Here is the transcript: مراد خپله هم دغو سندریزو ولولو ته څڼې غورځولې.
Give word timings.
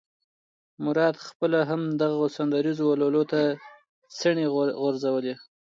مراد 0.83 1.15
خپله 1.27 1.59
هم 1.69 1.81
دغو 2.01 2.25
سندریزو 2.37 2.83
ولولو 2.89 3.23
ته 3.31 3.41
څڼې 4.17 4.45
غورځولې. 4.81 5.33